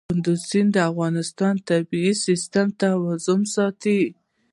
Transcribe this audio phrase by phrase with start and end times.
[0.09, 3.99] کندز سیند د افغانستان د طبعي سیسټم توازن ساتي.